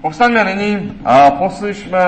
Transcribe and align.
Povstaňme 0.00 0.44
nyní 0.44 1.00
a 1.04 1.30
poslyšme 1.30 2.06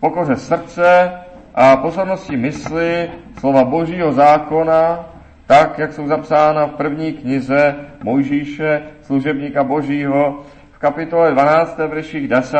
pokoře 0.00 0.36
srdce 0.36 1.12
a 1.54 1.76
pozornosti 1.76 2.36
mysli 2.36 3.10
slova 3.38 3.64
Božího 3.64 4.12
zákona, 4.12 5.06
tak, 5.46 5.78
jak 5.78 5.92
jsou 5.92 6.06
zapsána 6.06 6.66
v 6.66 6.70
první 6.70 7.12
knize 7.12 7.74
Mojžíše, 8.02 8.82
služebníka 9.02 9.64
Božího, 9.64 10.42
v 10.72 10.78
kapitole 10.78 11.30
12. 11.30 11.78
verších 11.78 12.28
10. 12.28 12.58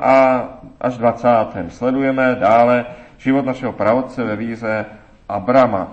a 0.00 0.44
až 0.80 0.98
20. 0.98 1.28
Sledujeme 1.68 2.36
dále 2.40 2.86
život 3.18 3.46
našeho 3.46 3.72
pravodce 3.72 4.24
ve 4.24 4.36
víře 4.36 4.86
Abrama. 5.28 5.88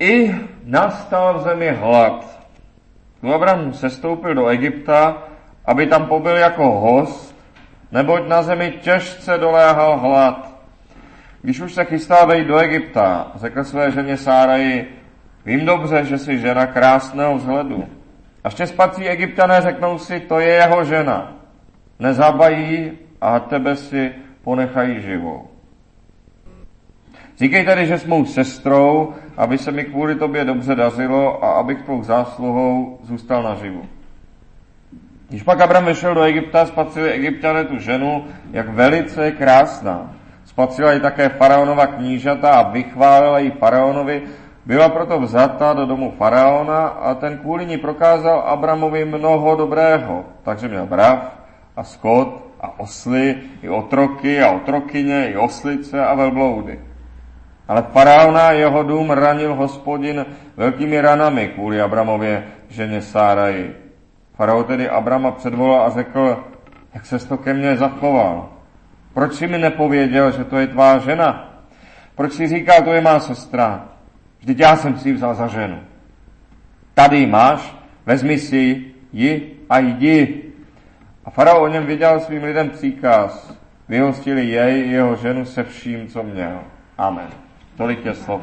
I 0.00 0.34
nastal 0.64 1.38
v 1.38 1.42
zemi 1.42 1.68
hlad. 1.80 2.40
Abram 3.34 3.72
sestoupil 3.72 4.34
do 4.34 4.46
Egypta, 4.46 5.29
aby 5.70 5.86
tam 5.86 6.06
pobyl 6.06 6.36
jako 6.36 6.70
host, 6.70 7.36
neboť 7.92 8.28
na 8.28 8.42
zemi 8.42 8.74
těžce 8.80 9.38
doléhal 9.38 9.98
hlad. 9.98 10.54
Když 11.42 11.60
už 11.60 11.74
se 11.74 11.84
chystá 11.84 12.24
vejít 12.24 12.48
do 12.48 12.58
Egypta, 12.58 13.32
řekl 13.34 13.64
své 13.64 13.90
ženě 13.90 14.16
Sáraji, 14.16 14.98
vím 15.44 15.66
dobře, 15.66 16.04
že 16.04 16.18
jsi 16.18 16.38
žena 16.38 16.66
krásného 16.66 17.36
vzhledu. 17.36 17.84
Až 18.44 18.54
tě 18.54 18.66
spací 18.66 19.08
egyptané 19.08 19.60
řeknou 19.60 19.98
si, 19.98 20.20
to 20.20 20.40
je 20.40 20.48
jeho 20.48 20.84
žena. 20.84 21.32
Nezabají 21.98 22.92
a 23.20 23.40
tebe 23.40 23.76
si 23.76 24.12
ponechají 24.42 25.00
živou. 25.00 25.48
Říkej 27.38 27.64
tedy, 27.64 27.86
že 27.86 27.98
s 27.98 28.06
mou 28.06 28.24
sestrou, 28.24 29.14
aby 29.36 29.58
se 29.58 29.72
mi 29.72 29.84
kvůli 29.84 30.14
tobě 30.14 30.44
dobře 30.44 30.74
dařilo 30.74 31.44
a 31.44 31.52
abych 31.52 31.82
tvou 31.82 32.02
zásluhou 32.02 32.98
zůstal 33.02 33.42
naživu. 33.42 33.99
Když 35.30 35.42
pak 35.42 35.60
Abram 35.60 35.84
vyšel 35.84 36.14
do 36.14 36.22
Egypta, 36.22 36.66
spatřili 36.66 37.10
egyptiané 37.10 37.64
tu 37.64 37.78
ženu, 37.78 38.24
jak 38.50 38.68
velice 38.68 39.30
krásná. 39.30 40.10
Spatřila 40.44 40.92
ji 40.92 41.00
také 41.00 41.28
faraonova 41.28 41.86
knížata 41.86 42.50
a 42.50 42.70
vychválila 42.70 43.38
ji 43.38 43.50
faraonovi, 43.50 44.22
byla 44.66 44.88
proto 44.88 45.20
vzata 45.20 45.72
do 45.72 45.86
domu 45.86 46.14
faraona 46.18 46.86
a 46.86 47.14
ten 47.14 47.38
kvůli 47.38 47.66
ní 47.66 47.78
prokázal 47.78 48.40
Abramovi 48.40 49.04
mnoho 49.04 49.56
dobrého. 49.56 50.24
Takže 50.42 50.68
měl 50.68 50.86
brav 50.86 51.18
a 51.76 51.84
skot 51.84 52.50
a 52.60 52.80
osly, 52.80 53.36
i 53.62 53.68
otroky 53.68 54.42
a 54.42 54.50
otrokyně, 54.50 55.30
i 55.30 55.36
oslice 55.36 56.06
a 56.06 56.14
velbloudy. 56.14 56.80
Ale 57.68 57.82
faraona 57.92 58.50
jeho 58.50 58.82
dům 58.82 59.10
ranil 59.10 59.54
hospodin 59.54 60.26
velkými 60.56 61.00
ranami 61.00 61.48
kvůli 61.48 61.80
Abramově 61.80 62.44
ženě 62.68 63.02
Sáraji. 63.02 63.89
Farao 64.40 64.64
tedy 64.64 64.88
Abrama 64.88 65.30
předvolal 65.30 65.86
a 65.86 65.90
řekl, 65.90 66.44
jak 66.94 67.06
se 67.06 67.18
to 67.18 67.38
ke 67.38 67.54
mně 67.54 67.76
zachoval? 67.76 68.48
Proč 69.14 69.34
si 69.34 69.46
mi 69.46 69.58
nepověděl, 69.58 70.30
že 70.30 70.44
to 70.44 70.56
je 70.56 70.66
tvá 70.66 70.98
žena? 70.98 71.60
Proč 72.14 72.32
si 72.32 72.48
říkal, 72.48 72.82
to 72.82 72.92
je 72.92 73.00
má 73.00 73.20
sestra? 73.20 73.88
Vždyť 74.38 74.58
já 74.58 74.76
jsem 74.76 74.98
si 74.98 75.08
ji 75.08 75.12
vzal 75.12 75.34
za 75.34 75.46
ženu. 75.46 75.78
Tady 76.94 77.26
máš, 77.26 77.76
vezmi 78.06 78.38
si 78.38 78.84
ji 79.12 79.60
a 79.70 79.78
jdi. 79.78 80.42
A 81.24 81.30
farao 81.30 81.62
o 81.62 81.68
něm 81.68 81.86
vydal 81.86 82.20
svým 82.20 82.44
lidem 82.44 82.70
příkaz. 82.70 83.58
Vyhostili 83.88 84.46
jej 84.46 84.80
i 84.88 84.92
jeho 84.92 85.16
ženu 85.16 85.44
se 85.44 85.64
vším, 85.64 86.08
co 86.08 86.22
měl. 86.22 86.60
Amen. 86.98 87.28
Tolik 87.76 88.04
je 88.04 88.14
slov 88.14 88.42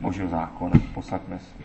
Božího 0.00 0.28
zákona. 0.28 0.80
Posaďme 0.94 1.38
si. 1.38 1.64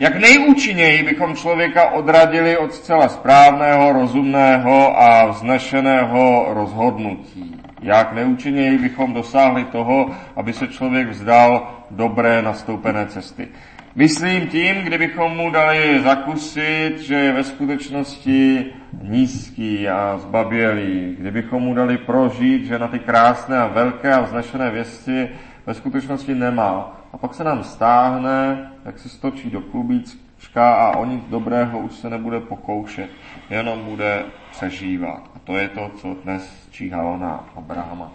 Jak 0.00 0.16
nejúčinněji 0.16 1.02
bychom 1.02 1.36
člověka 1.36 1.90
odradili 1.90 2.56
od 2.56 2.74
zcela 2.74 3.08
správného, 3.08 3.92
rozumného 3.92 5.00
a 5.02 5.26
vznešeného 5.26 6.46
rozhodnutí. 6.48 7.60
Jak 7.82 8.12
nejúčinněji 8.12 8.78
bychom 8.78 9.14
dosáhli 9.14 9.64
toho, 9.64 10.10
aby 10.36 10.52
se 10.52 10.68
člověk 10.68 11.08
vzdal 11.08 11.74
dobré 11.90 12.42
nastoupené 12.42 13.06
cesty. 13.06 13.48
Myslím 13.94 14.46
tím, 14.46 14.76
kdybychom 14.76 15.36
mu 15.36 15.50
dali 15.50 16.00
zakusit, 16.02 16.98
že 16.98 17.14
je 17.14 17.32
ve 17.32 17.44
skutečnosti 17.44 18.66
nízký 19.02 19.88
a 19.88 20.18
zbabělý, 20.18 21.16
kdybychom 21.18 21.62
mu 21.62 21.74
dali 21.74 21.98
prožít, 21.98 22.64
že 22.66 22.78
na 22.78 22.88
ty 22.88 22.98
krásné 22.98 23.58
a 23.58 23.66
velké 23.66 24.12
a 24.12 24.20
vznešené 24.20 24.70
věci 24.70 25.28
ve 25.66 25.74
skutečnosti 25.74 26.34
nemá. 26.34 27.00
A 27.12 27.18
pak 27.18 27.34
se 27.34 27.44
nám 27.44 27.64
stáhne, 27.64 28.70
jak 28.86 28.98
se 28.98 29.08
stočí 29.08 29.50
do 29.50 29.60
klubíčka 29.60 30.74
a 30.74 30.96
o 30.96 31.04
nic 31.04 31.24
dobrého 31.28 31.78
už 31.78 31.92
se 31.92 32.10
nebude 32.10 32.40
pokoušet, 32.40 33.10
jenom 33.50 33.84
bude 33.84 34.24
přežívat. 34.50 35.30
A 35.34 35.38
to 35.44 35.56
je 35.56 35.68
to, 35.68 35.90
co 35.96 36.16
dnes 36.24 36.68
číhalo 36.70 37.18
na 37.18 37.48
Abrahama. 37.56 38.12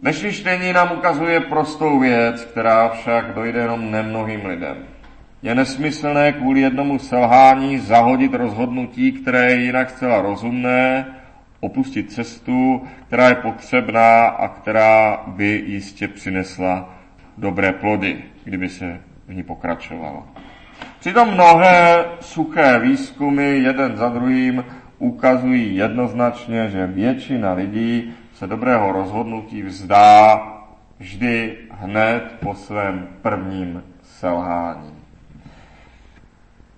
Dnešní 0.00 0.32
čtení 0.32 0.72
nám 0.72 0.92
ukazuje 0.92 1.40
prostou 1.40 1.98
věc, 1.98 2.44
která 2.44 2.88
však 2.88 3.34
dojde 3.34 3.60
jenom 3.60 3.90
nemnohým 3.90 4.46
lidem. 4.46 4.76
Je 5.42 5.54
nesmyslné 5.54 6.32
kvůli 6.32 6.60
jednomu 6.60 6.98
selhání 6.98 7.78
zahodit 7.78 8.34
rozhodnutí, 8.34 9.12
které 9.12 9.50
je 9.50 9.60
jinak 9.60 9.90
zcela 9.90 10.22
rozumné, 10.22 11.06
opustit 11.60 12.12
cestu, 12.12 12.82
která 13.06 13.28
je 13.28 13.34
potřebná 13.34 14.26
a 14.26 14.48
která 14.48 15.22
by 15.26 15.64
jistě 15.66 16.08
přinesla 16.08 16.94
dobré 17.38 17.72
plody, 17.72 18.22
kdyby 18.44 18.68
se 18.68 19.00
v 19.30 19.34
ní 19.34 19.42
pokračovalo. 19.42 20.26
Přitom 21.00 21.30
mnohé 21.30 22.04
suché 22.20 22.78
výzkumy 22.78 23.58
jeden 23.58 23.96
za 23.96 24.08
druhým 24.08 24.64
ukazují 24.98 25.76
jednoznačně, 25.76 26.68
že 26.68 26.86
většina 26.86 27.52
lidí 27.52 28.12
se 28.34 28.46
dobrého 28.46 28.92
rozhodnutí 28.92 29.62
vzdá 29.62 30.42
vždy 30.98 31.56
hned 31.70 32.22
po 32.40 32.54
svém 32.54 33.08
prvním 33.22 33.82
selhání. 34.02 34.92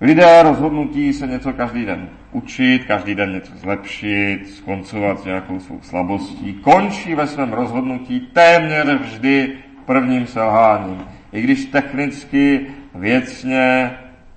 Lidé 0.01 0.43
rozhodnutí 0.43 1.13
se 1.13 1.27
něco 1.27 1.53
každý 1.53 1.87
den 1.87 2.09
učit, 2.33 2.85
každý 2.85 3.15
den 3.15 3.33
něco 3.33 3.53
zlepšit, 3.57 4.51
skoncovat 4.51 5.21
s 5.21 5.25
nějakou 5.25 5.61
svou 5.61 5.81
slabostí, 5.83 6.53
končí 6.53 7.15
ve 7.15 7.27
svém 7.27 7.53
rozhodnutí 7.53 8.21
téměř 8.21 9.01
vždy 9.01 9.53
prvním 9.87 10.27
selháním. 10.27 11.05
I 11.33 11.43
když 11.43 11.65
technicky, 11.65 12.67
věcně, 12.95 13.91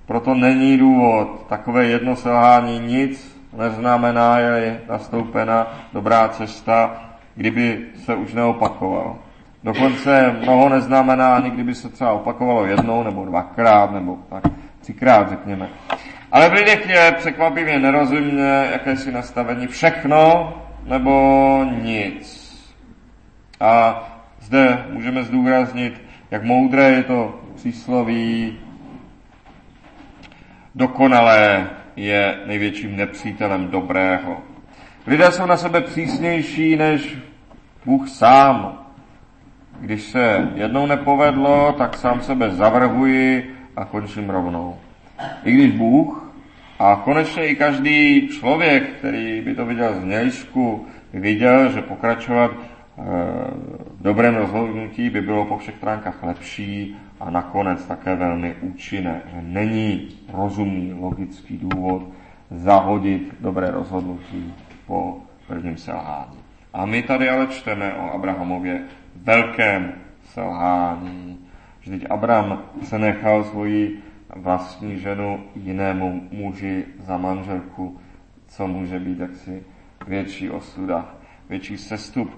proto 0.06 0.34
není 0.34 0.78
důvod. 0.78 1.46
Takové 1.48 1.84
jedno 1.86 2.16
selhání 2.16 2.78
nic 2.78 3.36
neznamená, 3.56 4.38
je 4.38 4.80
nastoupena 4.88 5.66
dobrá 5.92 6.28
cesta, 6.28 7.02
kdyby 7.34 7.86
se 8.04 8.14
už 8.14 8.34
neopakovalo. 8.34 9.18
Dokonce 9.64 10.36
mnoho 10.42 10.68
neznamená 10.68 11.36
ani 11.36 11.50
kdyby 11.50 11.74
se 11.74 11.88
třeba 11.88 12.12
opakovalo 12.12 12.66
jednou 12.66 13.02
nebo 13.02 13.24
dvakrát 13.24 13.92
nebo 13.92 14.18
tak 14.30 14.44
třikrát 14.80 15.28
řekněme. 15.28 15.68
Ale 16.32 16.48
v 16.48 16.52
lidech 16.52 16.88
je 16.88 17.12
překvapivě 17.18 17.78
nerozumně 17.78 18.68
jakési 18.72 19.12
nastavení 19.12 19.66
všechno 19.66 20.54
nebo 20.86 21.64
nic. 21.82 22.46
A 23.60 24.04
zde 24.40 24.84
můžeme 24.92 25.22
zdůraznit, 25.22 26.05
jak 26.30 26.42
moudré 26.42 26.90
je 26.90 27.02
to 27.02 27.40
přísloví, 27.54 28.58
dokonalé 30.74 31.70
je 31.96 32.38
největším 32.46 32.96
nepřítelem 32.96 33.68
dobrého. 33.68 34.36
Lidé 35.06 35.32
jsou 35.32 35.46
na 35.46 35.56
sebe 35.56 35.80
přísnější 35.80 36.76
než 36.76 37.18
Bůh 37.84 38.08
sám. 38.08 38.82
Když 39.80 40.02
se 40.02 40.48
jednou 40.54 40.86
nepovedlo, 40.86 41.74
tak 41.78 41.96
sám 41.96 42.20
sebe 42.20 42.50
zavrhuji 42.50 43.54
a 43.76 43.84
končím 43.84 44.30
rovnou. 44.30 44.76
I 45.44 45.52
když 45.52 45.72
Bůh 45.72 46.32
a 46.78 46.96
konečně 47.04 47.46
i 47.46 47.56
každý 47.56 48.28
člověk, 48.28 48.90
který 48.98 49.40
by 49.40 49.54
to 49.54 49.66
viděl 49.66 49.94
z 49.94 50.04
mějšku, 50.04 50.86
viděl, 51.12 51.72
že 51.72 51.82
pokračovat 51.82 52.50
dobrém 54.00 54.36
rozhodnutí 54.36 55.10
by 55.10 55.20
bylo 55.20 55.44
po 55.44 55.58
všech 55.58 55.76
stránkách 55.76 56.22
lepší 56.22 56.96
a 57.20 57.30
nakonec 57.30 57.86
také 57.86 58.16
velmi 58.16 58.54
účinné. 58.60 59.22
Že 59.34 59.42
není 59.42 60.08
rozumný 60.32 60.92
logický 61.00 61.58
důvod 61.58 62.02
zahodit 62.50 63.34
dobré 63.40 63.70
rozhodnutí 63.70 64.54
po 64.86 65.18
prvním 65.46 65.76
selhání. 65.76 66.38
A 66.72 66.86
my 66.86 67.02
tady 67.02 67.28
ale 67.28 67.46
čteme 67.46 67.94
o 67.94 68.10
Abrahamově 68.10 68.82
velkém 69.16 69.92
selhání. 70.24 71.38
Vždyť 71.80 72.06
Abraham 72.10 72.62
nechal 72.96 73.44
svoji 73.44 74.02
vlastní 74.36 74.98
ženu 74.98 75.44
jinému 75.54 76.28
muži 76.32 76.84
za 76.98 77.16
manželku, 77.16 78.00
co 78.48 78.66
může 78.66 78.98
být 78.98 79.18
jaksi 79.18 79.62
větší 80.06 80.50
osuda, 80.50 81.14
větší 81.48 81.78
sestup. 81.78 82.30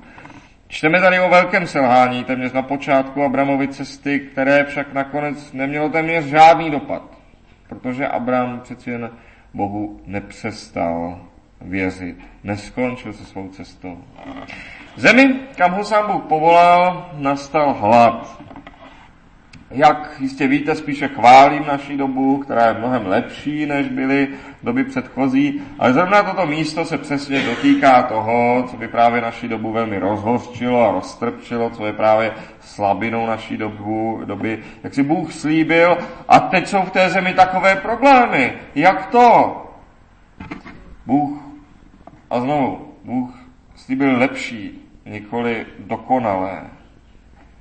Čteme 0.69 1.01
tady 1.01 1.21
o 1.21 1.29
velkém 1.29 1.67
selhání 1.67 2.25
téměř 2.25 2.53
na 2.53 2.63
počátku 2.63 3.23
Abramovy 3.23 3.69
cesty, 3.69 4.21
které 4.21 4.65
však 4.65 4.93
nakonec 4.93 5.53
nemělo 5.53 5.89
téměř 5.89 6.25
žádný 6.25 6.71
dopad, 6.71 7.03
protože 7.69 8.07
Abram 8.07 8.61
přeci 8.61 8.91
jen 8.91 9.11
Bohu 9.55 10.01
nepřestal 10.07 11.21
věřit, 11.61 12.17
neskončil 12.45 13.13
se 13.13 13.25
svou 13.25 13.49
cestou. 13.49 14.05
Zemi, 14.97 15.35
kam 15.57 15.73
ho 15.73 15.85
sám 15.85 16.13
Bůh 16.13 16.23
povolal, 16.23 17.11
nastal 17.19 17.75
hlad. 17.75 18.43
Jak 19.71 20.17
jistě 20.21 20.47
víte, 20.47 20.75
spíše 20.75 21.09
chválím 21.09 21.65
naší 21.67 21.97
dobu, 21.97 22.39
která 22.39 22.67
je 22.67 22.75
mnohem 22.75 23.07
lepší, 23.07 23.67
než 23.67 23.89
byly 23.89 24.29
doby 24.63 24.85
předchozí, 24.85 25.63
ale 25.79 25.93
zrovna 25.93 26.23
toto 26.23 26.47
místo 26.47 26.85
se 26.85 26.99
přesně 26.99 27.43
dotýká 27.43 28.03
toho, 28.03 28.67
co 28.71 28.77
by 28.77 28.89
právě 28.89 29.21
naší 29.21 29.49
dobu 29.49 29.73
velmi 29.73 29.99
rozhořčilo 29.99 30.89
a 30.89 30.93
roztrpčilo, 30.93 31.71
co 31.71 31.87
je 31.87 31.93
právě 31.93 32.33
slabinou 32.61 33.27
naší 33.27 33.57
dobu, 33.57 34.21
doby, 34.25 34.59
jak 34.83 34.95
si 34.95 35.03
Bůh 35.03 35.33
slíbil 35.33 35.99
a 36.29 36.41
teď 36.41 36.67
jsou 36.67 36.83
v 36.83 36.91
té 36.91 37.11
zemi 37.11 37.35
takové 37.35 37.77
problémy. 37.77 38.53
Jak 38.75 39.07
to? 39.07 39.57
Bůh, 41.07 41.43
a 42.31 42.41
znovu, 42.41 42.95
Bůh 43.05 43.31
slíbil 43.75 44.19
lepší, 44.19 44.89
nikoli 45.07 45.67
dokonalé. 45.79 46.78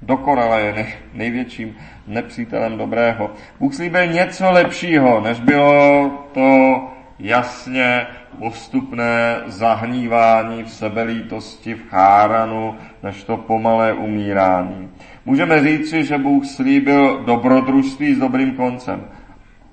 Dokonalé 0.01 0.61
je 0.61 0.87
největším 1.13 1.75
nepřítelem 2.07 2.77
dobrého. 2.77 3.31
Bůh 3.59 3.75
slíbil 3.75 4.07
něco 4.07 4.51
lepšího, 4.51 5.21
než 5.21 5.39
bylo 5.39 6.09
to 6.33 6.81
jasně 7.19 8.07
postupné 8.39 9.41
zahnívání 9.45 10.63
v 10.63 10.69
sebelítosti, 10.69 11.73
v 11.73 11.89
cháranu, 11.89 12.75
než 13.03 13.23
to 13.23 13.37
pomalé 13.37 13.93
umírání. 13.93 14.89
Můžeme 15.25 15.63
říci, 15.63 16.03
že 16.03 16.17
Bůh 16.17 16.45
slíbil 16.45 17.23
dobrodružství 17.25 18.13
s 18.15 18.19
dobrým 18.19 18.55
koncem, 18.55 19.03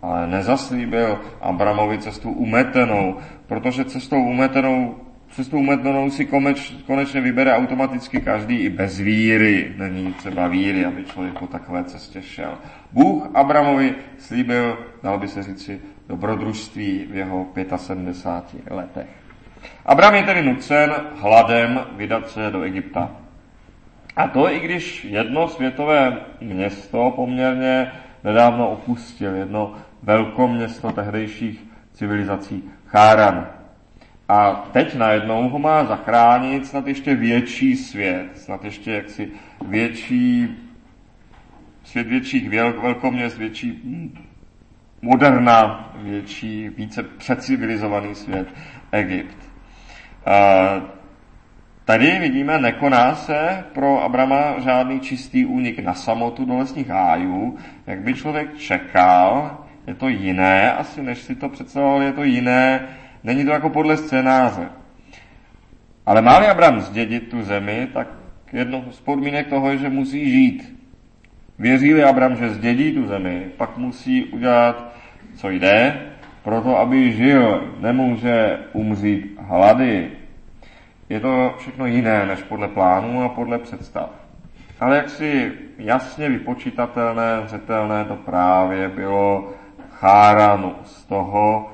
ale 0.03 0.27
nezaslíbil 0.27 1.19
Abramovi 1.41 1.99
cestu 1.99 2.31
umetenou, 2.31 3.17
protože 3.47 3.85
cestou 3.85 4.23
umetenou 4.23 4.95
Cestu 5.35 5.59
umetnou 5.59 6.11
si 6.11 6.27
koneč, 6.27 6.75
konečně 6.87 7.21
vybere 7.21 7.55
automaticky 7.55 8.21
každý 8.21 8.57
i 8.57 8.69
bez 8.69 8.99
víry. 8.99 9.75
Není 9.77 10.13
třeba 10.13 10.49
víry, 10.49 10.85
aby 10.85 11.05
člověk 11.05 11.39
po 11.39 11.47
takové 11.47 11.85
cestě 11.85 12.23
šel. 12.23 12.59
Bůh 12.93 13.29
Abramovi 13.35 13.95
slíbil, 14.19 14.79
dal 15.03 15.19
by 15.19 15.29
se 15.29 15.43
říci, 15.43 15.81
dobrodružství 16.09 17.07
v 17.11 17.17
jeho 17.17 17.47
75 17.77 18.75
letech. 18.75 19.07
Abram 19.87 20.15
je 20.15 20.23
tedy 20.23 20.43
nucen 20.43 20.95
hladem 21.21 21.81
vydat 21.97 22.31
se 22.31 22.51
do 22.51 22.63
Egypta. 22.63 23.11
A 24.17 24.29
to 24.29 24.53
i 24.53 24.61
když 24.61 25.05
jedno 25.05 25.49
světové 25.49 26.21
město 26.41 27.13
poměrně 27.17 27.93
nedávno 28.25 28.71
opustil, 28.71 29.35
jedno 29.35 29.75
velkoměsto 30.03 30.93
tehdejších 30.93 31.65
civilizací 31.93 32.71
Cháran. 32.87 33.64
A 34.29 34.53
teď 34.73 34.95
najednou 34.95 35.49
ho 35.49 35.59
má 35.59 35.85
zachránit 35.85 36.67
snad 36.67 36.87
ještě 36.87 37.15
větší 37.15 37.77
svět, 37.77 38.39
snad 38.39 38.65
ještě 38.65 38.93
jaksi 38.93 39.29
větší, 39.67 40.49
svět 41.85 42.07
větších 42.07 42.51
velkoměst, 42.83 43.39
větší 43.39 43.83
moderna, 45.03 45.91
větší, 45.97 46.69
více 46.69 47.03
přecivilizovaný 47.03 48.15
svět, 48.15 48.49
Egypt. 48.93 49.37
Tady 51.85 52.19
vidíme, 52.19 52.59
nekoná 52.59 53.15
se 53.15 53.65
pro 53.73 54.03
Abrama 54.03 54.61
žádný 54.61 55.01
čistý 55.01 55.47
únik 55.47 55.79
na 55.79 55.95
samotu 55.95 56.45
do 56.45 56.57
lesních 56.57 56.89
hájů. 56.89 57.59
Jak 57.87 58.01
by 58.01 58.15
člověk 58.15 58.57
čekal, 58.57 59.59
je 59.87 59.95
to 59.95 60.09
jiné, 60.09 60.73
asi 60.73 61.03
než 61.03 61.19
si 61.19 61.35
to 61.35 61.49
představoval, 61.49 62.03
je 62.03 62.13
to 62.13 62.25
jiné 62.25 62.89
Není 63.25 63.45
to 63.45 63.51
jako 63.51 63.71
podle 63.71 63.97
scénáře. 63.97 64.69
Ale 66.07 66.23
má 66.23 66.37
Abraham 66.37 66.81
zdědit 66.81 67.31
tu 67.31 67.43
zemi, 67.43 67.89
tak 67.93 68.09
jedno 68.53 68.85
z 68.91 69.01
podmínek 69.01 69.49
toho 69.49 69.71
je, 69.71 69.79
že 69.79 69.89
musí 69.89 70.31
žít. 70.31 70.81
Věří-li 71.59 72.05
Abraham, 72.05 72.37
že 72.37 72.51
zdědí 72.51 72.93
tu 72.93 73.07
zemi, 73.07 73.47
pak 73.57 73.77
musí 73.77 74.25
udělat, 74.25 74.93
co 75.37 75.51
jde, 75.51 76.03
proto 76.43 76.79
aby 76.79 77.13
žil, 77.13 77.75
nemůže 77.81 78.59
umřít 78.73 79.39
hlady. 79.41 80.11
Je 81.09 81.21
to 81.21 81.55
všechno 81.59 81.87
jiné 81.87 82.27
než 82.27 82.43
podle 82.43 82.69
plánů 82.69 83.23
a 83.23 83.29
podle 83.29 83.59
představ. 83.59 84.11
Ale 84.81 84.97
jak 84.97 85.11
si 85.11 85.53
jasně 85.79 86.29
vypočítatelné, 86.29 87.43
zřetelné 87.47 88.05
to 88.05 88.17
právě 88.17 88.89
bylo 88.89 89.53
cháranu. 89.91 90.75
Z 90.85 91.05
toho 91.05 91.71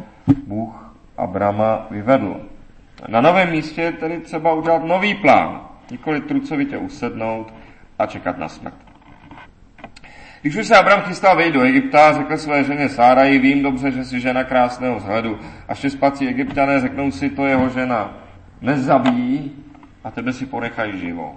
Bůh 0.47 0.80
Abrama 1.21 1.87
vyvedl. 1.91 2.41
Na 3.09 3.21
novém 3.21 3.51
místě 3.51 3.93
tedy 3.93 4.21
třeba 4.21 4.53
udělat 4.53 4.85
nový 4.85 5.15
plán, 5.15 5.61
nikoli 5.91 6.21
trucovitě 6.21 6.79
usednout 6.79 7.55
a 7.99 8.07
čekat 8.07 8.39
na 8.39 8.49
smrt. 8.49 8.75
Když 10.43 10.57
už 10.57 10.67
se 10.67 10.77
Abram 10.77 11.01
chystal 11.01 11.37
vejít 11.37 11.55
do 11.55 11.63
Egypta, 11.63 12.13
řekl 12.13 12.37
své 12.37 12.65
ženě 12.65 12.89
Sáraji, 12.89 13.39
vím 13.39 13.63
dobře, 13.63 13.91
že 13.91 14.05
si 14.05 14.21
žena 14.21 14.45
krásného 14.45 14.97
vzhledu. 14.97 15.39
Až 15.69 15.81
tě 15.81 15.91
spací 15.91 16.29
egyptiané, 16.29 16.81
řeknou 16.81 17.11
si, 17.11 17.31
to 17.31 17.47
jeho 17.47 17.69
žena 17.69 18.15
nezabíjí 18.61 19.53
a 20.05 20.11
tebe 20.11 20.33
si 20.33 20.47
ponechají 20.47 20.99
živou. 20.99 21.35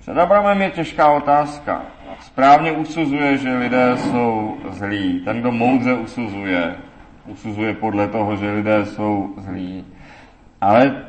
Před 0.00 0.18
Abramem 0.18 0.62
je 0.62 0.70
těžká 0.70 1.10
otázka. 1.10 1.82
Správně 2.20 2.72
usuzuje, 2.72 3.36
že 3.36 3.58
lidé 3.58 3.96
jsou 3.96 4.56
zlí. 4.68 5.20
Ten, 5.24 5.40
kdo 5.40 5.52
moudře 5.52 5.94
usuzuje, 5.94 6.76
usuzuje 7.28 7.74
podle 7.74 8.08
toho, 8.08 8.36
že 8.36 8.52
lidé 8.52 8.86
jsou 8.86 9.34
zlí. 9.36 9.84
Ale 10.60 11.04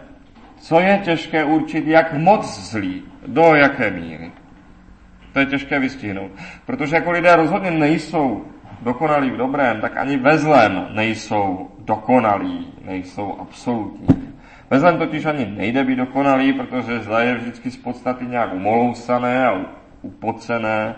co 0.59 0.79
je 0.79 1.01
těžké 1.03 1.43
určit, 1.43 1.87
jak 1.87 2.13
moc 2.13 2.59
zlí, 2.71 3.03
do 3.27 3.55
jaké 3.55 3.91
míry. 3.91 4.31
To 5.33 5.39
je 5.39 5.45
těžké 5.45 5.79
vystihnout. 5.79 6.31
Protože 6.65 6.95
jako 6.95 7.11
lidé 7.11 7.35
rozhodně 7.35 7.71
nejsou 7.71 8.45
dokonalí 8.81 9.31
v 9.31 9.37
dobrém, 9.37 9.81
tak 9.81 9.97
ani 9.97 10.17
ve 10.17 10.37
zlém 10.37 10.87
nejsou 10.93 11.69
dokonalí, 11.79 12.73
nejsou 12.85 13.37
absolutní. 13.39 14.29
Ve 14.69 14.79
zlém 14.79 14.97
totiž 14.97 15.25
ani 15.25 15.45
nejde 15.45 15.83
být 15.83 15.95
dokonalý, 15.95 16.53
protože 16.53 16.99
zlé 16.99 17.25
je 17.25 17.35
vždycky 17.35 17.71
z 17.71 17.77
podstaty 17.77 18.25
nějak 18.25 18.53
umolousané 18.53 19.47
a 19.47 19.61
upocené 20.01 20.95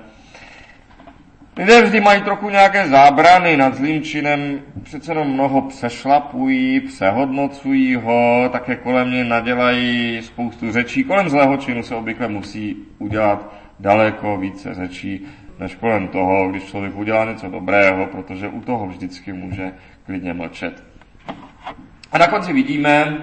Lidé 1.58 1.82
vždy 1.82 2.02
mají 2.02 2.22
trochu 2.22 2.50
nějaké 2.50 2.88
zábrany 2.88 3.58
nad 3.58 3.76
zlým 3.76 4.02
činem, 4.02 4.60
přece 4.84 5.12
jenom 5.12 5.28
mnoho 5.28 5.62
přešlapují, 5.62 6.80
přehodnocují 6.80 7.96
ho, 7.96 8.50
také 8.52 8.76
kolem 8.76 9.12
něj 9.12 9.24
nadělají 9.24 10.22
spoustu 10.22 10.72
řečí. 10.72 11.04
Kolem 11.04 11.30
zlého 11.30 11.58
činu 11.58 11.84
se 11.84 11.96
obvykle 11.96 12.28
musí 12.28 12.76
udělat 13.00 13.54
daleko 13.80 14.38
více 14.38 14.74
řečí, 14.74 15.26
než 15.60 15.76
kolem 15.76 16.08
toho, 16.08 16.50
když 16.50 16.64
člověk 16.64 16.96
udělá 16.96 17.26
něco 17.26 17.48
dobrého, 17.48 18.06
protože 18.06 18.48
u 18.48 18.62
toho 18.62 18.88
vždycky 18.88 19.34
může 19.34 19.72
klidně 20.06 20.34
mlčet. 20.34 20.84
A 22.12 22.18
na 22.18 22.28
konci 22.28 22.54
vidíme, 22.54 23.18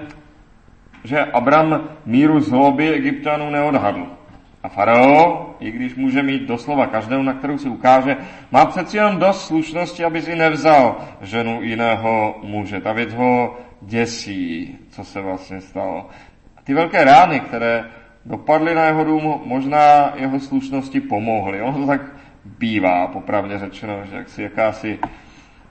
že 1.03 1.25
Abram 1.25 1.89
míru 2.05 2.39
zloby 2.39 2.89
egyptianů 2.89 3.49
neodhadl. 3.49 4.18
A 4.63 4.69
farao, 4.69 5.55
i 5.59 5.71
když 5.71 5.95
může 5.95 6.23
mít 6.23 6.41
doslova 6.41 6.87
každou, 6.87 7.21
na 7.21 7.33
kterou 7.33 7.57
si 7.57 7.69
ukáže, 7.69 8.17
má 8.51 8.65
přeci 8.65 8.97
jenom 8.97 9.17
dost 9.17 9.47
slušnosti, 9.47 10.03
aby 10.03 10.21
si 10.21 10.35
nevzal 10.35 10.97
ženu 11.21 11.61
jiného 11.61 12.39
muže. 12.43 12.81
Ta 12.81 12.93
věc 12.93 13.13
ho 13.13 13.57
děsí, 13.81 14.77
co 14.89 15.03
se 15.03 15.21
vlastně 15.21 15.61
stalo. 15.61 16.09
A 16.57 16.61
ty 16.61 16.73
velké 16.73 17.03
rány, 17.03 17.39
které 17.39 17.85
dopadly 18.25 18.75
na 18.75 18.85
jeho 18.85 19.03
dům, 19.03 19.41
možná 19.45 20.13
jeho 20.15 20.39
slušnosti 20.39 21.01
pomohly. 21.01 21.61
Ono 21.61 21.77
to 21.77 21.87
tak 21.87 22.01
bývá, 22.45 23.07
popravdě 23.07 23.59
řečeno, 23.59 24.05
že 24.09 24.15
jaksi 24.15 24.43
jakási 24.43 24.99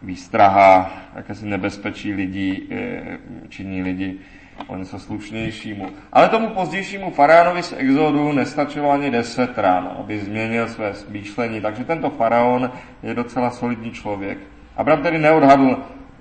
výstraha, 0.03 0.93
jakési 1.17 1.47
nebezpečí 1.47 2.13
lidí, 2.13 2.69
eh, 2.71 3.19
činí 3.49 3.83
lidi 3.83 4.19
o 4.67 4.77
něco 4.77 4.99
slušnějšímu. 4.99 5.87
Ale 6.13 6.29
tomu 6.29 6.49
pozdějšímu 6.49 7.11
faraonovi 7.11 7.63
z 7.63 7.75
exodu 7.77 8.33
nestačilo 8.33 8.91
ani 8.91 9.11
deset 9.11 9.59
rán, 9.59 9.91
aby 9.99 10.19
změnil 10.19 10.69
své 10.69 10.95
smýšlení, 10.95 11.61
takže 11.61 11.85
tento 11.85 12.11
faraon 12.11 12.73
je 13.03 13.15
docela 13.15 13.51
solidní 13.51 13.91
člověk. 13.91 14.39
Abram 14.77 15.03
tedy 15.03 15.19
neodhadl, 15.19 15.77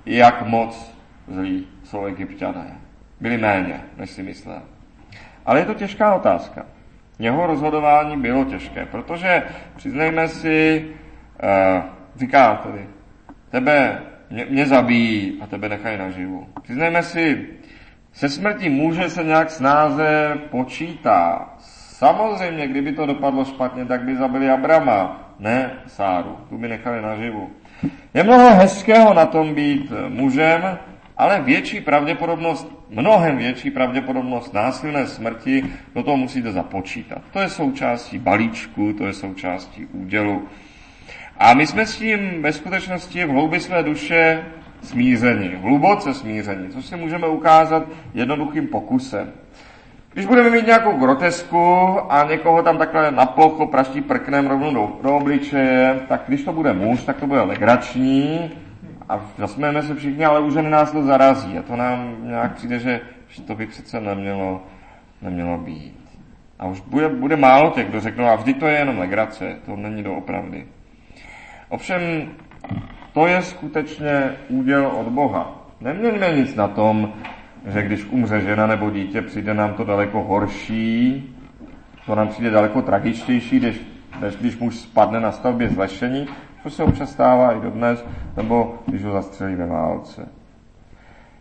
jak 0.06 0.46
moc 0.46 0.94
zlí 1.28 1.66
jsou 1.84 2.04
egyptiané. 2.04 2.78
Byli 3.20 3.38
méně, 3.38 3.80
než 3.96 4.10
si 4.10 4.22
myslel. 4.22 4.62
Ale 5.46 5.60
je 5.60 5.66
to 5.66 5.74
těžká 5.74 6.14
otázka. 6.14 6.66
Jeho 7.18 7.46
rozhodování 7.46 8.16
bylo 8.16 8.44
těžké, 8.44 8.86
protože 8.86 9.42
přiznejme 9.76 10.28
si, 10.28 10.86
uh, 11.42 11.82
říká 12.16 12.54
tedy, 12.54 12.86
tebe 13.50 14.02
mě, 14.30 14.46
mě 14.50 14.66
zabijí 14.66 15.38
a 15.42 15.46
tebe 15.46 15.68
nechají 15.68 15.98
naživu. 15.98 16.46
Přiznejme 16.62 17.02
si, 17.02 17.46
Se 18.18 18.28
smrtí 18.28 18.68
muže 18.68 19.10
se 19.10 19.24
nějak 19.24 19.50
snáze 19.50 20.38
počítá. 20.50 21.48
Samozřejmě, 21.98 22.66
kdyby 22.66 22.92
to 22.92 23.06
dopadlo 23.06 23.44
špatně, 23.44 23.84
tak 23.84 24.02
by 24.02 24.16
zabili 24.16 24.50
Abrama, 24.50 25.30
ne 25.38 25.70
Sáru. 25.86 26.36
Tu 26.48 26.58
by 26.58 26.68
nechali 26.68 27.02
naživu. 27.02 27.50
Je 28.14 28.24
mnoho 28.24 28.54
hezkého 28.54 29.14
na 29.14 29.26
tom 29.26 29.54
být 29.54 29.92
mužem, 30.08 30.78
ale 31.16 31.40
větší 31.40 31.80
pravděpodobnost, 31.80 32.72
mnohem 32.90 33.36
větší 33.36 33.70
pravděpodobnost 33.70 34.54
násilné 34.54 35.06
smrti 35.06 35.64
do 35.94 36.02
toho 36.02 36.16
musíte 36.16 36.52
započítat. 36.52 37.22
To 37.32 37.40
je 37.40 37.48
součástí 37.48 38.18
balíčku, 38.18 38.92
to 38.92 39.06
je 39.06 39.12
součástí 39.12 39.86
údělu. 39.86 40.48
A 41.36 41.54
my 41.54 41.66
jsme 41.66 41.86
s 41.86 41.96
tím 41.96 42.42
ve 42.42 42.52
skutečnosti 42.52 43.24
v 43.24 43.30
hloubi 43.30 43.60
své 43.60 43.82
duše 43.82 44.44
smíření, 44.82 45.48
hluboce 45.62 46.14
smíření, 46.14 46.68
což 46.68 46.86
si 46.86 46.96
můžeme 46.96 47.28
ukázat 47.28 47.82
jednoduchým 48.14 48.66
pokusem. 48.66 49.32
Když 50.12 50.26
budeme 50.26 50.50
mít 50.50 50.66
nějakou 50.66 50.92
grotesku 50.92 51.76
a 52.08 52.24
někoho 52.28 52.62
tam 52.62 52.78
takhle 52.78 53.10
na 53.10 53.26
plocho 53.26 53.66
praští 53.66 54.00
prknem 54.00 54.46
rovnou 54.46 54.74
do, 54.74 54.92
do 55.02 55.16
obličeje, 55.16 56.00
tak 56.08 56.22
když 56.28 56.44
to 56.44 56.52
bude 56.52 56.72
muž, 56.72 57.04
tak 57.04 57.16
to 57.16 57.26
bude 57.26 57.40
legrační 57.40 58.50
a 59.08 59.20
zasmějeme 59.38 59.82
se 59.82 59.94
všichni, 59.94 60.24
ale 60.24 60.40
už 60.40 60.54
nás 60.54 60.92
to 60.92 61.02
zarazí 61.02 61.58
a 61.58 61.62
to 61.62 61.76
nám 61.76 62.16
nějak 62.20 62.54
přijde, 62.54 62.78
že, 62.78 63.00
že 63.28 63.42
to 63.42 63.54
by 63.54 63.66
přece 63.66 64.00
nemělo, 64.00 64.62
nemělo 65.22 65.58
být. 65.58 65.98
A 66.58 66.66
už 66.66 66.80
bude, 66.80 67.08
bude 67.08 67.36
málo 67.36 67.70
těch, 67.70 67.88
kdo 67.88 68.00
řeknou, 68.00 68.26
a 68.26 68.36
vždy 68.36 68.54
to 68.54 68.66
je 68.66 68.78
jenom 68.78 68.98
legrace, 68.98 69.56
to 69.66 69.76
není 69.76 70.02
doopravdy. 70.02 70.66
Ovšem, 71.68 72.00
to 73.18 73.26
je 73.26 73.42
skutečně 73.42 74.32
úděl 74.48 74.86
od 74.86 75.08
Boha. 75.08 75.66
Neměňme 75.80 76.32
nic 76.32 76.54
na 76.54 76.68
tom, 76.68 77.12
že 77.66 77.82
když 77.82 78.04
umře 78.04 78.40
žena 78.40 78.66
nebo 78.66 78.90
dítě, 78.90 79.22
přijde 79.22 79.54
nám 79.54 79.74
to 79.74 79.84
daleko 79.84 80.22
horší, 80.22 81.36
to 82.06 82.14
nám 82.14 82.28
přijde 82.28 82.50
daleko 82.50 82.82
tragičtější, 82.82 83.60
než, 83.60 83.80
než 84.20 84.36
když 84.36 84.58
muž 84.58 84.76
spadne 84.76 85.20
na 85.20 85.32
stavbě 85.32 85.68
zlešení, 85.68 86.26
což 86.62 86.72
se 86.72 86.82
občas 86.82 87.10
stává 87.10 87.52
i 87.52 87.60
dodnes, 87.60 88.04
nebo 88.36 88.74
když 88.86 89.04
ho 89.04 89.12
zastřelí 89.12 89.54
ve 89.54 89.66
válce. 89.66 90.28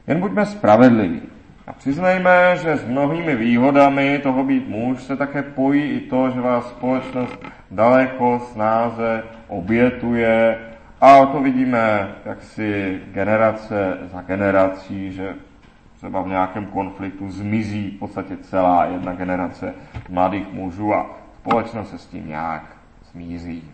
Jen 0.07 0.19
buďme 0.19 0.45
spravedliví. 0.45 1.21
A 1.67 1.73
přiznejme, 1.73 2.57
že 2.61 2.77
s 2.77 2.85
mnohými 2.85 3.35
výhodami 3.35 4.19
toho 4.23 4.43
být 4.43 4.69
muž 4.69 5.03
se 5.03 5.15
také 5.15 5.43
pojí 5.43 5.83
i 5.83 5.99
to, 5.99 6.29
že 6.29 6.41
vás 6.41 6.69
společnost 6.69 7.45
daleko 7.71 8.39
snáze 8.53 9.23
obětuje 9.47 10.57
a 11.01 11.25
to 11.25 11.41
vidíme 11.41 12.11
jaksi 12.25 12.99
generace 13.11 13.97
za 14.13 14.21
generací, 14.21 15.11
že 15.11 15.35
třeba 15.97 16.21
v 16.21 16.27
nějakém 16.27 16.65
konfliktu 16.65 17.31
zmizí 17.31 17.91
v 17.91 17.99
podstatě 17.99 18.37
celá 18.37 18.85
jedna 18.85 19.13
generace 19.13 19.73
mladých 20.09 20.53
mužů 20.53 20.93
a 20.93 21.05
společnost 21.35 21.89
se 21.89 21.97
s 21.97 22.05
tím 22.05 22.27
nějak 22.27 22.63
smíří. 23.11 23.71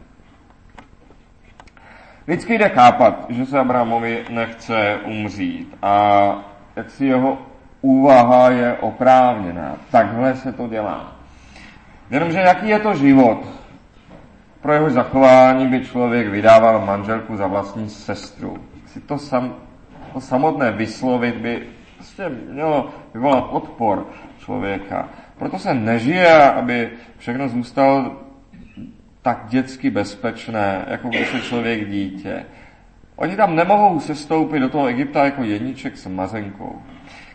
Vždycky 2.28 2.58
jde 2.58 2.70
chápat, 2.70 3.26
že 3.30 3.46
se 3.46 3.60
Abrahamovi 3.60 4.26
nechce 4.30 5.00
umřít 5.06 5.78
a 5.82 6.36
jak 6.76 6.90
si 6.90 7.06
jeho 7.06 7.38
úvaha 7.82 8.50
je 8.50 8.74
oprávněná. 8.74 9.76
Takhle 9.92 10.36
se 10.36 10.52
to 10.52 10.68
dělá. 10.68 11.16
Jenomže 12.10 12.40
jaký 12.40 12.70
je 12.70 12.80
to 12.80 12.96
život? 12.96 13.63
Pro 14.64 14.74
jeho 14.74 14.90
zachování 14.90 15.68
by 15.68 15.86
člověk 15.86 16.28
vydával 16.28 16.86
manželku 16.86 17.38
za 17.38 17.48
vlastní 17.48 17.90
sestru. 17.90 18.58
Si 18.86 19.02
to, 19.02 19.18
sam, 19.18 19.56
to 20.14 20.22
samotné 20.22 20.72
vyslovit 20.72 21.36
by 21.36 21.64
prostě 21.96 22.30
mělo 22.50 22.90
vyvolat 23.14 23.48
odpor 23.52 24.08
člověka. 24.38 25.10
Proto 25.38 25.60
se 25.60 25.74
nežije, 25.74 26.52
aby 26.52 26.90
všechno 27.18 27.50
zůstalo 27.50 28.22
tak 29.22 29.46
dětsky 29.48 29.90
bezpečné, 29.90 30.86
jako 30.88 31.08
když 31.08 31.34
je 31.34 31.42
člověk 31.42 31.90
dítě. 31.90 32.46
Oni 33.16 33.36
tam 33.36 33.56
nemohou 33.56 34.00
sestoupit 34.00 34.60
do 34.60 34.70
toho 34.70 34.88
Egypta 34.88 35.26
jako 35.26 35.44
jedniček 35.44 35.98
s 35.98 36.08
mazenkou. 36.08 36.82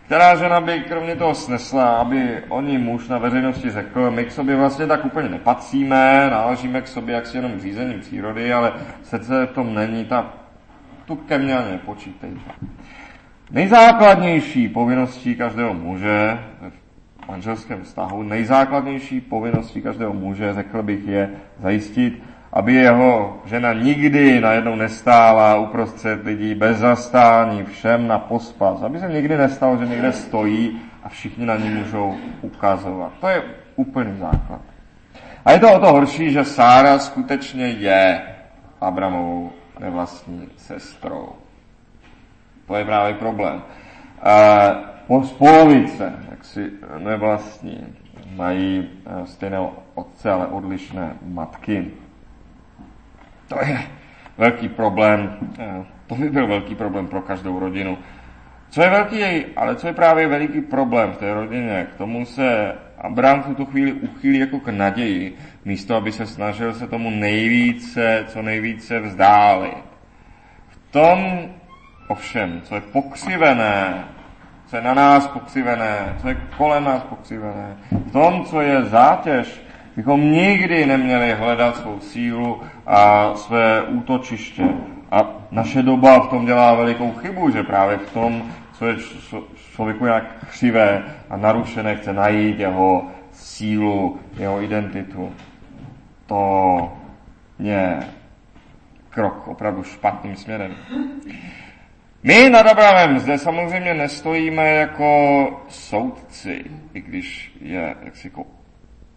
Která 0.09 0.37
žena 0.37 0.61
by 0.61 0.81
kromě 0.81 1.17
toho 1.17 1.35
snesla, 1.35 1.97
aby 1.97 2.43
oni 2.49 2.79
muž 2.79 3.09
na 3.09 3.19
veřejnosti 3.19 3.71
řekl, 3.71 4.11
my 4.11 4.25
k 4.25 4.33
sobě 4.33 4.57
vlastně 4.57 4.87
tak 4.87 5.05
úplně 5.05 5.29
nepatříme, 5.29 6.29
náležíme 6.31 6.81
k 6.81 6.89
sobě 6.89 7.15
jaksi 7.15 7.37
jenom 7.37 7.61
řízením 7.61 8.01
přírody, 8.01 8.53
ale 8.53 8.73
srdce 9.03 9.47
v 9.47 9.53
tom 9.53 9.75
není, 9.75 10.05
ta, 10.05 10.33
tu 11.05 11.17
ke 11.17 11.39
mně 11.39 11.59
ani 11.59 11.71
nepočítejte. 11.71 12.51
Nejzákladnější 13.51 14.69
povinností 14.69 15.37
každého 15.37 15.75
muže 15.75 16.39
v 17.25 17.29
manželském 17.29 17.83
vztahu, 17.83 18.23
nejzákladnější 18.23 19.21
povinností 19.21 19.83
každého 19.83 20.13
muže, 20.13 20.55
řekl 20.55 20.83
bych, 20.83 21.09
je 21.09 21.31
zajistit, 21.59 22.23
aby 22.59 22.75
jeho 22.75 23.39
žena 23.45 23.73
nikdy 23.73 24.41
najednou 24.41 24.75
nestála 24.75 25.59
uprostřed 25.59 26.25
lidí 26.25 26.55
bez 26.55 26.79
zastání, 26.79 27.65
všem 27.65 28.07
na 28.07 28.19
pospas. 28.19 28.83
Aby 28.83 29.01
se 29.01 29.09
nikdy 29.09 29.37
nestalo, 29.37 29.77
že 29.77 29.87
někde 29.87 30.13
stojí 30.13 30.81
a 31.03 31.09
všichni 31.09 31.47
na 31.47 31.57
ní 31.57 31.71
můžou 31.71 32.15
ukazovat. 32.43 33.13
To 33.21 33.29
je 33.29 33.43
úplný 33.77 34.19
základ. 34.19 34.61
A 35.45 35.53
je 35.53 35.61
to 35.61 35.73
o 35.73 35.79
to 35.79 35.93
horší, 35.93 36.31
že 36.33 36.45
Sára 36.45 36.99
skutečně 36.99 37.67
je 37.69 38.23
Abramovou 38.81 39.53
nevlastní 39.81 40.49
sestrou. 40.57 41.29
To 42.67 42.77
je 42.77 42.85
právě 42.85 43.15
problém. 43.15 43.63
Po 45.07 45.21
polovice, 45.21 46.13
jak 46.31 46.45
si 46.45 46.71
nevlastní, 46.99 47.87
mají 48.37 48.89
eh, 49.07 49.27
stejného 49.27 49.73
otce, 49.95 50.31
ale 50.31 50.47
odlišné 50.47 51.17
matky. 51.23 51.91
To 53.49 53.59
je 53.67 53.79
velký 54.39 54.69
problém, 54.69 55.37
eh, 55.59 55.85
to 56.07 56.15
by 56.15 56.31
byl 56.31 56.47
velký 56.47 56.75
problém 56.75 57.07
pro 57.07 57.23
každou 57.23 57.59
rodinu. 57.59 57.99
Co 58.71 58.83
je 58.83 58.91
velký, 58.91 59.47
ale 59.57 59.77
co 59.77 59.87
je 59.87 59.93
právě 59.93 60.29
veliký 60.29 60.61
problém 60.61 61.13
v 61.13 61.17
té 61.17 61.35
rodině, 61.35 61.87
k 61.95 61.99
tomu 61.99 62.27
se 62.27 62.75
Abraham 62.99 63.43
v 63.43 63.47
tuto 63.47 63.65
chvíli 63.65 63.93
uchýlí 63.93 64.39
jako 64.39 64.61
k 64.61 64.69
naději, 64.69 65.37
místo 65.65 65.97
aby 65.97 66.13
se 66.13 66.27
snažil 66.27 66.75
se 66.75 66.87
tomu 66.87 67.11
nejvíce, 67.11 68.25
co 68.29 68.43
nejvíce 68.43 69.01
vzdálit. 69.01 69.85
V 70.69 70.93
tom 70.93 71.49
ovšem, 72.09 72.61
co 72.65 72.75
je 72.75 72.81
pokřivené, 72.81 74.05
co 74.67 74.77
je 74.77 74.83
na 74.83 74.95
nás 74.95 75.27
pokřivené, 75.27 76.17
co 76.21 76.29
je 76.29 76.37
kolem 76.57 76.85
nás 76.85 77.03
pokřivené, 77.03 77.77
v 77.91 78.13
tom, 78.13 78.45
co 78.45 78.61
je 78.61 78.85
zátěž, 78.85 79.63
bychom 79.99 80.33
nikdy 80.33 80.87
neměli 80.87 81.35
hledat 81.35 81.77
svou 81.77 82.01
sílu 82.01 82.61
a 82.87 83.35
své 83.35 83.83
útočiště. 83.83 84.63
A 85.11 85.31
naše 85.51 85.83
doba 85.83 86.21
v 86.21 86.29
tom 86.29 86.47
dělá 86.47 86.75
velikou 86.75 87.13
chybu, 87.13 87.51
že 87.51 87.63
právě 87.63 87.99
v 87.99 88.13
tom, 88.13 88.43
co 88.73 88.87
je 88.87 88.97
člověku 89.73 90.05
nějak 90.05 90.47
křivé 90.51 91.03
a 91.31 91.37
narušené, 91.37 91.97
chce 91.97 92.13
najít 92.13 92.61
jeho 92.61 93.07
sílu, 93.33 94.19
jeho 94.39 94.63
identitu. 94.63 95.33
To 96.27 96.93
je 97.59 98.01
krok 99.11 99.49
opravdu 99.49 99.83
špatným 99.83 100.37
směrem. 100.37 100.75
My 102.23 102.51
nad 102.51 102.67
Abrahamem 102.67 103.19
zde 103.19 103.39
samozřejmě 103.39 103.95
nestojíme 103.95 104.69
jako 104.69 105.47
soudci, 105.69 106.65
i 106.95 107.01
když 107.01 107.57
je 107.61 107.95
jaksi 108.05 108.27
jako 108.27 108.58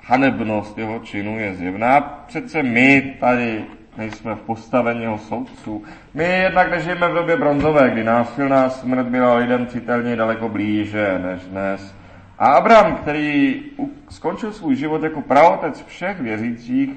hanebnost 0.01 0.77
jeho 0.77 1.00
činu 1.00 1.39
je 1.39 1.55
zjevná. 1.55 2.01
Přece 2.27 2.63
my 2.63 3.15
tady 3.20 3.65
nejsme 3.98 4.36
v 4.36 4.39
postavení 4.39 5.01
jeho 5.01 5.17
soudců. 5.17 5.84
My 6.13 6.24
jednak 6.24 6.72
nežijeme 6.72 7.08
v 7.08 7.13
době 7.13 7.38
bronzové, 7.38 7.89
kdy 7.89 8.03
násilná 8.03 8.70
smrt 8.70 9.08
byla 9.08 9.36
lidem 9.36 9.67
citelně 9.67 10.15
daleko 10.15 10.50
blíže 10.50 11.20
než 11.20 11.41
dnes. 11.41 11.96
A 12.39 12.48
Abraham, 12.48 12.96
který 12.96 13.62
skončil 14.10 14.51
svůj 14.51 14.75
život 14.75 15.03
jako 15.03 15.22
pravotec 15.22 15.86
všech 15.86 16.20
věřících, 16.20 16.89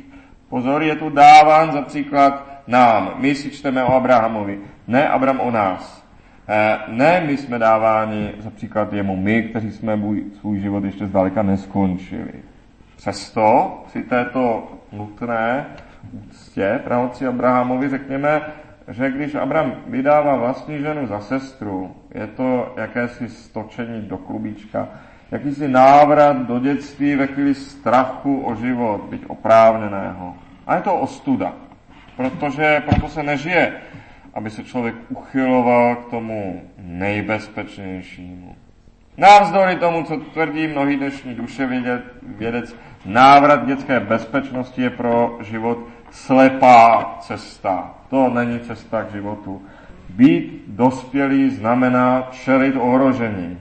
pozor, 0.48 0.82
je 0.82 0.96
tu 0.96 1.10
dáván 1.10 1.72
za 1.72 1.82
příklad 1.82 2.48
nám. 2.66 3.14
My 3.16 3.34
si 3.34 3.50
čteme 3.50 3.84
o 3.84 3.94
Abrahamovi, 3.94 4.58
ne 4.86 5.08
Abraham 5.08 5.40
o 5.40 5.50
nás. 5.50 6.04
Eh, 6.48 6.78
ne, 6.88 7.22
my 7.26 7.36
jsme 7.36 7.58
dáváni 7.58 8.32
za 8.38 8.50
příklad 8.50 8.92
jemu, 8.92 9.16
my, 9.16 9.42
kteří 9.42 9.72
jsme 9.72 10.00
svůj 10.40 10.60
život 10.60 10.84
ještě 10.84 11.06
zdaleka 11.06 11.42
neskončili. 11.42 12.32
Přesto 13.04 13.82
při 13.86 14.02
této 14.02 14.68
nutné 14.92 15.66
úctě 16.12 16.80
pravoci 16.84 17.26
Abrahamovi 17.26 17.88
řekněme, 17.88 18.42
že 18.88 19.10
když 19.10 19.34
Abraham 19.34 19.74
vydává 19.86 20.36
vlastní 20.36 20.78
ženu 20.78 21.06
za 21.06 21.20
sestru, 21.20 21.96
je 22.14 22.26
to 22.26 22.74
jakési 22.76 23.28
stočení 23.28 24.02
do 24.02 24.18
klubíčka, 24.18 24.88
jakýsi 25.30 25.68
návrat 25.68 26.36
do 26.36 26.58
dětství 26.58 27.16
ve 27.16 27.26
chvíli 27.26 27.54
strachu 27.54 28.40
o 28.40 28.54
život, 28.54 29.00
byť 29.10 29.24
oprávněného. 29.26 30.34
A 30.66 30.76
je 30.76 30.82
to 30.82 30.94
ostuda, 30.94 31.52
protože 32.16 32.82
proto 32.86 33.08
se 33.08 33.22
nežije, 33.22 33.72
aby 34.34 34.50
se 34.50 34.64
člověk 34.64 34.94
uchyloval 35.08 35.96
k 35.96 36.10
tomu 36.10 36.62
nejbezpečnějšímu. 36.78 38.56
Navzdory 39.16 39.76
tomu, 39.76 40.02
co 40.02 40.16
tvrdí 40.16 40.66
mnohý 40.66 40.96
dnešní 40.96 41.34
duše 41.34 41.68
vědec, 42.22 42.76
návrat 43.06 43.66
dětské 43.66 44.00
bezpečnosti 44.00 44.82
je 44.82 44.90
pro 44.90 45.38
život 45.42 45.78
slepá 46.10 47.16
cesta. 47.20 47.94
To 48.10 48.28
není 48.28 48.60
cesta 48.60 49.02
k 49.02 49.12
životu. 49.12 49.62
Být 50.08 50.64
dospělý 50.66 51.50
znamená 51.50 52.28
čelit 52.30 52.76
ohrožení, 52.76 53.58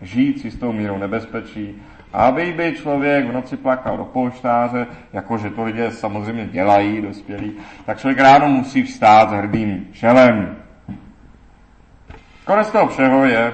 žít 0.00 0.40
s 0.40 0.44
jistou 0.44 0.72
mírou 0.72 0.98
nebezpečí, 0.98 1.82
aby 2.12 2.52
by 2.52 2.74
člověk 2.76 3.26
v 3.26 3.32
noci 3.32 3.56
plakal 3.56 3.96
do 3.96 4.04
polštáře, 4.04 4.86
jakože 5.12 5.50
to 5.50 5.64
lidé 5.64 5.90
samozřejmě 5.90 6.46
dělají, 6.46 7.02
dospělí, 7.02 7.52
tak 7.86 7.98
člověk 7.98 8.18
ráno 8.18 8.48
musí 8.48 8.82
vstát 8.82 9.30
s 9.30 9.32
hrdým 9.32 9.88
čelem. 9.92 10.56
Konec 12.44 12.70
toho 12.70 12.88
všeho 12.88 13.24
je, 13.24 13.52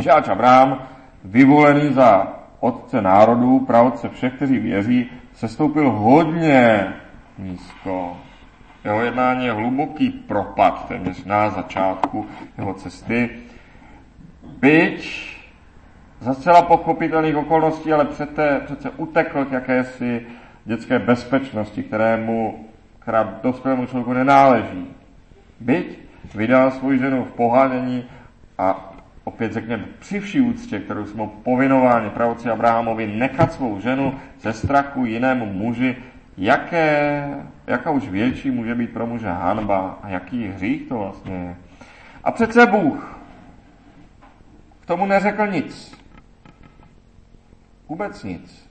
že 0.00 0.10
ač 0.10 0.28
Abraham, 0.28 0.82
vyvolený 1.24 1.92
za 1.92 2.32
otce 2.60 3.02
národů, 3.02 3.60
pravodce 3.60 4.08
všech, 4.08 4.32
kteří 4.32 4.58
věří, 4.58 5.10
se 5.34 5.48
stoupil 5.48 5.90
hodně 5.90 6.92
nízko. 7.38 8.16
Jeho 8.84 9.00
jednání 9.00 9.44
je 9.44 9.52
hluboký 9.52 10.10
propad, 10.10 10.88
téměř 10.88 11.24
na 11.24 11.50
začátku 11.50 12.26
jeho 12.58 12.74
cesty. 12.74 13.30
Byť 14.60 15.36
za 16.20 16.34
zcela 16.34 16.62
pochopitelných 16.62 17.36
okolností, 17.36 17.92
ale 17.92 18.04
přece, 18.04 18.60
přece 18.64 18.90
utekl 18.90 19.44
k 19.44 19.52
jakési 19.52 20.26
dětské 20.64 20.98
bezpečnosti, 20.98 21.82
kterému, 21.82 22.66
která 22.98 23.38
dospělému 23.42 23.86
člověku 23.86 24.12
nenáleží. 24.12 24.86
Byť 25.60 25.98
vydal 26.34 26.70
svou 26.70 26.92
ženu 26.92 27.24
v 27.24 27.32
pohánění 27.32 28.04
a 28.58 28.95
opět 29.26 29.52
řekněme 29.52 29.84
při 29.98 30.20
vší 30.20 30.40
úctě, 30.40 30.78
kterou 30.78 31.06
jsme 31.06 31.26
povinováni 31.42 32.10
pravoci 32.10 32.50
Abrahamovi, 32.50 33.06
nechat 33.06 33.52
svou 33.52 33.80
ženu 33.80 34.14
ze 34.40 34.52
strachu 34.52 35.04
jinému 35.04 35.46
muži, 35.46 35.96
jaké, 36.38 37.24
jaká 37.66 37.90
už 37.90 38.08
větší 38.08 38.50
může 38.50 38.74
být 38.74 38.92
pro 38.92 39.06
muže 39.06 39.28
hanba 39.28 39.98
a 40.02 40.08
jaký 40.08 40.48
hřích 40.48 40.88
to 40.88 40.98
vlastně 40.98 41.34
je. 41.34 41.56
A 42.24 42.30
přece 42.32 42.66
Bůh 42.66 43.18
k 44.80 44.86
tomu 44.86 45.06
neřekl 45.06 45.46
nic. 45.46 45.98
Vůbec 47.88 48.24
nic. 48.24 48.65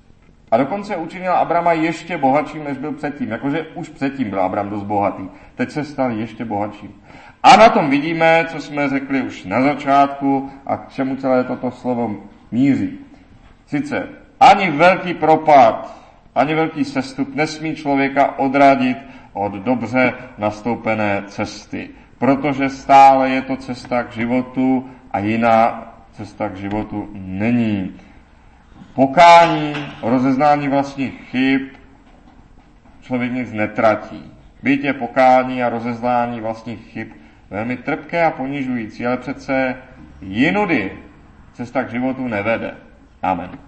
A 0.51 0.57
dokonce 0.57 0.95
učinil 0.95 1.33
Abrama 1.33 1.73
ještě 1.73 2.17
bohatším, 2.17 2.63
než 2.63 2.77
byl 2.77 2.91
předtím. 2.91 3.29
Jakože 3.29 3.65
už 3.75 3.89
předtím 3.89 4.29
byl 4.29 4.41
Abram 4.41 4.69
dost 4.69 4.83
bohatý. 4.83 5.23
Teď 5.55 5.71
se 5.71 5.83
stal 5.83 6.11
ještě 6.11 6.45
bohatším. 6.45 6.95
A 7.43 7.55
na 7.55 7.69
tom 7.69 7.89
vidíme, 7.89 8.45
co 8.47 8.61
jsme 8.61 8.89
řekli 8.89 9.21
už 9.21 9.45
na 9.45 9.61
začátku 9.61 10.51
a 10.65 10.77
k 10.77 10.89
čemu 10.89 11.15
celé 11.15 11.43
toto 11.43 11.71
slovo 11.71 12.15
míří. 12.51 12.99
Sice 13.67 14.07
ani 14.39 14.71
velký 14.71 15.13
propad, 15.13 15.97
ani 16.35 16.55
velký 16.55 16.85
sestup 16.85 17.35
nesmí 17.35 17.75
člověka 17.75 18.39
odradit 18.39 18.97
od 19.33 19.51
dobře 19.51 20.13
nastoupené 20.37 21.23
cesty, 21.27 21.89
protože 22.17 22.69
stále 22.69 23.29
je 23.29 23.41
to 23.41 23.55
cesta 23.55 24.03
k 24.03 24.11
životu 24.11 24.89
a 25.11 25.19
jiná 25.19 25.93
cesta 26.11 26.49
k 26.49 26.55
životu 26.55 27.09
není. 27.13 27.93
Pokání, 28.93 29.73
rozeznání 30.01 30.67
vlastních 30.67 31.21
chyb, 31.29 31.61
člověk 33.01 33.31
nic 33.31 33.51
netratí. 33.51 34.31
Byť 34.63 34.83
je 34.83 34.93
pokání 34.93 35.63
a 35.63 35.69
rozeznání 35.69 36.41
vlastních 36.41 36.79
chyb 36.79 37.07
velmi 37.49 37.77
trpké 37.77 38.25
a 38.25 38.31
ponižující, 38.31 39.07
ale 39.07 39.17
přece 39.17 39.75
jinudy 40.21 40.91
cesta 41.53 41.83
k 41.83 41.91
životu 41.91 42.27
nevede. 42.27 42.75
Amen. 43.23 43.64